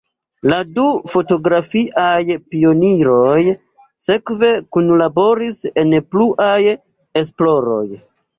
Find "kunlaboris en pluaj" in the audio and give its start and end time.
4.77-6.59